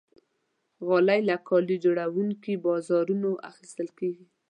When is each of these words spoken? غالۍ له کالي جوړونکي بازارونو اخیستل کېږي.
غالۍ 0.87 1.19
له 1.29 1.35
کالي 1.47 1.77
جوړونکي 1.83 2.53
بازارونو 2.65 3.29
اخیستل 3.49 3.87
کېږي. 3.99 4.25